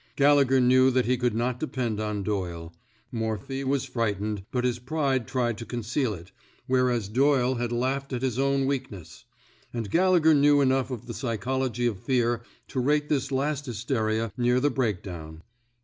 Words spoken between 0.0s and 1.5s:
Gallegher knew that he could